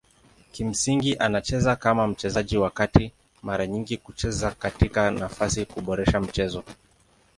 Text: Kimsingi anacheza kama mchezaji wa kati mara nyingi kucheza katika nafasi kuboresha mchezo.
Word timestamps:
Kimsingi 0.51 1.15
anacheza 1.17 1.75
kama 1.75 2.07
mchezaji 2.07 2.57
wa 2.57 2.69
kati 2.69 3.11
mara 3.43 3.67
nyingi 3.67 3.97
kucheza 3.97 4.51
katika 4.51 5.11
nafasi 5.11 5.65
kuboresha 5.65 6.19
mchezo. 6.21 6.63